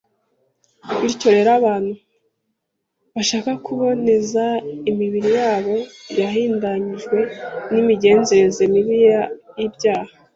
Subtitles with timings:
[0.99, 1.91] Bityo rero, abantu
[3.13, 4.45] babasha kuboneza
[4.89, 5.75] imibiri yabo
[6.19, 7.19] yahindanyijwe
[7.71, 8.95] n’imigenzereze mibi
[9.57, 10.11] y’ibyaha